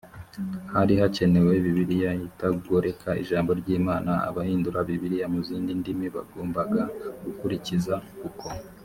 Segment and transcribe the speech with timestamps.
[0.73, 6.81] hari hakenewe bibiliya itagoreka ijambo ry imana abahinduye bibiliya mu zindi ndimi bagombaga
[7.25, 7.95] gukurikiza
[8.29, 8.47] uko